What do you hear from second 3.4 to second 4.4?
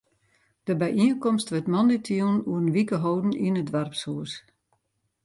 yn it doarpshûs.